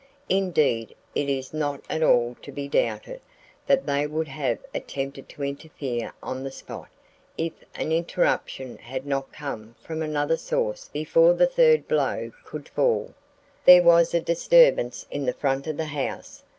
Indeed 0.29 0.95
it 1.13 1.29
is 1.29 1.53
not 1.53 1.81
at 1.87 2.01
all 2.01 2.35
to 2.41 2.51
be 2.51 2.67
doubted 2.67 3.21
that 3.67 3.85
they 3.85 4.07
would 4.07 4.27
have 4.29 4.57
attempted 4.73 5.29
to 5.29 5.43
interfere 5.43 6.11
on 6.23 6.43
the 6.43 6.49
spot 6.49 6.87
if 7.37 7.53
an 7.75 7.91
interruption 7.91 8.79
had 8.79 9.05
not 9.05 9.31
come 9.31 9.75
from 9.79 10.01
another 10.01 10.37
source 10.37 10.87
before 10.91 11.33
the 11.35 11.45
third 11.45 11.87
blow 11.87 12.31
could 12.43 12.67
fall. 12.67 13.13
There 13.63 13.83
was 13.83 14.15
a 14.15 14.19
disturbance 14.19 15.05
in 15.11 15.25
the 15.25 15.33
front 15.35 15.67
of 15.67 15.77
the 15.77 15.85
house. 15.85 16.41